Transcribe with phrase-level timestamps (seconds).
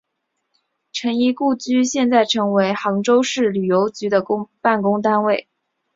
[0.91, 4.25] 陈仪故居现在成为杭州市旅游局的
[4.59, 5.47] 办公单位。